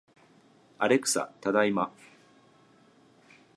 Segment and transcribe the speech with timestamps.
[0.79, 1.93] アレクサ、ただいま